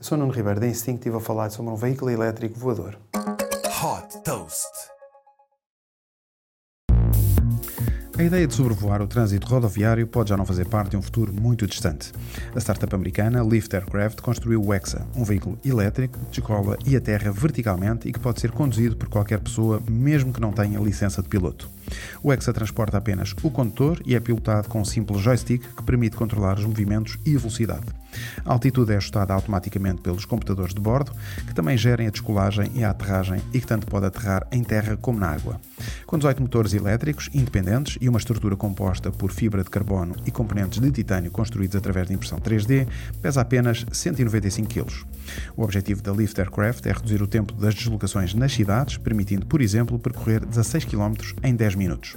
[0.00, 2.98] Eu sou Nuno Ribeiro da Instinct e a falar sobre um veículo elétrico voador.
[3.82, 4.66] Hot Toast.
[8.18, 11.34] A ideia de sobrevoar o trânsito rodoviário pode já não fazer parte de um futuro
[11.34, 12.12] muito distante.
[12.54, 17.30] A startup americana Lift Aircraft construiu o EXA, um veículo elétrico que descola e aterra
[17.30, 21.28] verticalmente e que pode ser conduzido por qualquer pessoa, mesmo que não tenha licença de
[21.28, 21.68] piloto.
[22.22, 26.16] O EXA transporta apenas o condutor e é pilotado com um simples joystick que permite
[26.16, 27.99] controlar os movimentos e a velocidade.
[28.44, 31.12] A altitude é ajustada automaticamente pelos computadores de bordo,
[31.46, 34.96] que também gerem a descolagem e a aterragem e que tanto pode aterrar em terra
[34.96, 35.60] como na água.
[36.06, 40.80] Com 18 motores elétricos independentes e uma estrutura composta por fibra de carbono e componentes
[40.80, 42.86] de titânio construídos através de impressão 3D,
[43.20, 44.86] pesa apenas 195 kg.
[45.56, 49.60] O objetivo da Lift Aircraft é reduzir o tempo das deslocações nas cidades, permitindo, por
[49.60, 52.16] exemplo, percorrer 16 km em 10 minutos.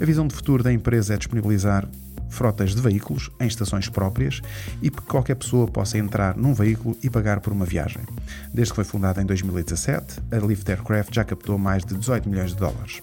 [0.00, 1.88] A visão de futuro da empresa é disponibilizar
[2.30, 4.40] frotas de veículos em estações próprias
[4.80, 8.02] e que qualquer pessoa possa entrar num veículo e pagar por uma viagem.
[8.54, 12.50] Desde que foi fundada em 2017, a Lift Aircraft já captou mais de 18 milhões
[12.50, 13.02] de dólares.